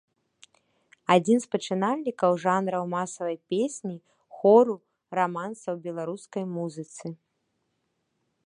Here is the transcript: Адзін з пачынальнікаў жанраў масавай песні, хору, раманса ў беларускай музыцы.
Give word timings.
Адзін 1.15 1.37
з 1.43 1.47
пачынальнікаў 1.55 2.31
жанраў 2.45 2.83
масавай 2.95 3.37
песні, 3.55 3.97
хору, 4.39 4.75
раманса 5.19 5.65
ў 5.75 5.89
беларускай 5.89 6.43
музыцы. 6.59 7.07